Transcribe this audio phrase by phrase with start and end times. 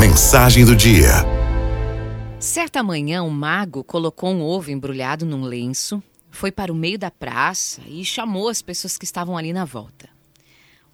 [0.00, 1.10] Mensagem do dia.
[2.38, 7.10] Certa manhã, um mago colocou um ovo embrulhado num lenço, foi para o meio da
[7.10, 10.08] praça e chamou as pessoas que estavam ali na volta.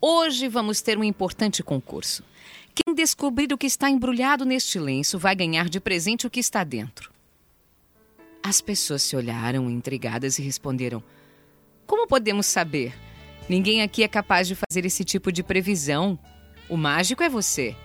[0.00, 2.24] Hoje vamos ter um importante concurso.
[2.74, 6.64] Quem descobrir o que está embrulhado neste lenço vai ganhar de presente o que está
[6.64, 7.12] dentro.
[8.42, 11.00] As pessoas se olharam intrigadas e responderam:
[11.86, 12.92] Como podemos saber?
[13.48, 16.18] Ninguém aqui é capaz de fazer esse tipo de previsão.
[16.68, 17.76] O mágico é você.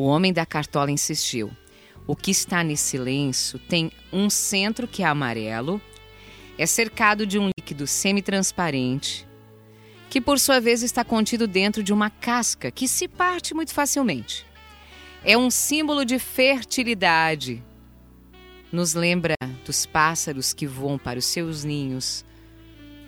[0.00, 1.50] O homem da cartola insistiu.
[2.06, 5.78] O que está nesse lenço tem um centro que é amarelo,
[6.56, 9.28] é cercado de um líquido semi-transparente,
[10.08, 14.46] que por sua vez está contido dentro de uma casca que se parte muito facilmente.
[15.22, 17.62] É um símbolo de fertilidade.
[18.72, 19.34] Nos lembra
[19.66, 22.24] dos pássaros que voam para os seus ninhos,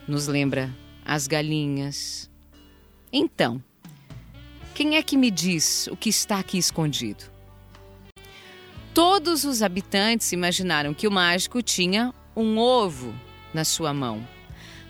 [0.06, 0.70] nos lembra
[1.06, 2.30] as galinhas.
[3.10, 3.64] Então,
[4.82, 7.22] quem é que me diz o que está aqui escondido?
[8.92, 13.14] Todos os habitantes imaginaram que o mágico tinha um ovo
[13.54, 14.26] na sua mão.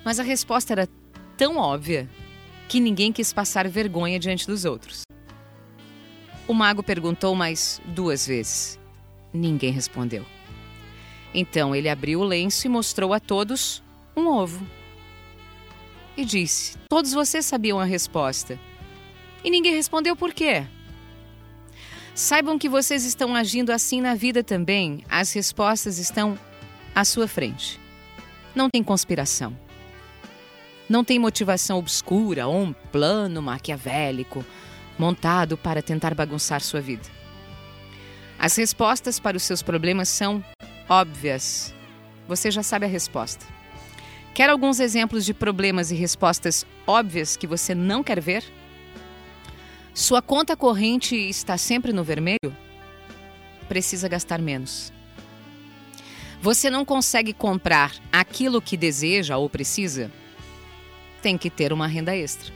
[0.03, 0.89] Mas a resposta era
[1.37, 2.09] tão óbvia
[2.70, 5.03] que ninguém quis passar vergonha diante dos outros.
[6.48, 8.81] O mago perguntou mais duas vezes.
[9.31, 10.25] Ninguém respondeu.
[11.35, 13.83] Então ele abriu o lenço e mostrou a todos
[14.17, 14.67] um ovo.
[16.17, 18.59] E disse: Todos vocês sabiam a resposta.
[19.45, 20.65] E ninguém respondeu por quê.
[22.15, 25.05] Saibam que vocês estão agindo assim na vida também.
[25.09, 26.39] As respostas estão
[26.95, 27.81] à sua frente.
[28.55, 29.57] Não tem conspiração.
[30.89, 34.45] Não tem motivação obscura ou um plano maquiavélico
[34.98, 37.09] montado para tentar bagunçar sua vida.
[38.39, 40.45] As respostas para os seus problemas são
[40.89, 41.75] óbvias.
[42.29, 43.47] Você já sabe a resposta.
[44.35, 48.45] Quer alguns exemplos de problemas e respostas óbvias que você não quer ver?
[49.95, 52.57] Sua conta corrente está sempre no vermelho?
[53.69, 54.91] Precisa gastar menos.
[56.41, 60.11] Você não consegue comprar aquilo que deseja ou precisa?
[61.20, 62.53] Tem que ter uma renda extra.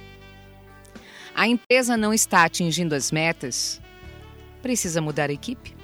[1.35, 3.81] A empresa não está atingindo as metas?
[4.63, 5.77] Precisa mudar a equipe?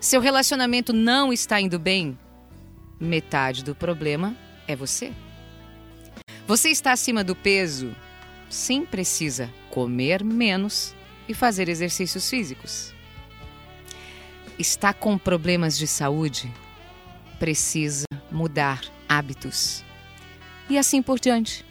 [0.00, 2.18] Seu relacionamento não está indo bem?
[2.98, 5.12] Metade do problema é você.
[6.48, 7.94] Você está acima do peso?
[8.50, 10.92] Sim, precisa comer menos
[11.28, 12.92] e fazer exercícios físicos.
[14.58, 16.52] Está com problemas de saúde?
[17.38, 19.84] Precisa mudar hábitos.
[20.68, 21.64] E assim por diante.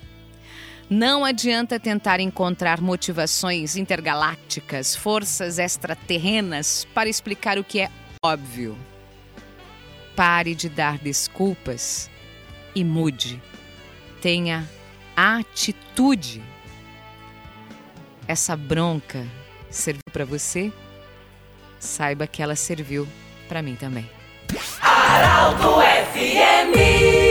[0.90, 7.92] Não adianta tentar encontrar motivações intergalácticas, forças extraterrenas para explicar o que é
[8.24, 8.78] óbvio.
[10.16, 12.10] Pare de dar desculpas
[12.74, 13.42] e mude.
[14.22, 14.68] Tenha
[15.16, 16.42] atitude.
[18.30, 19.26] Essa bronca
[19.72, 20.72] serviu para você?
[21.80, 23.08] Saiba que ela serviu
[23.48, 24.08] para mim também.
[24.84, 25.82] Araldo
[26.14, 27.29] FM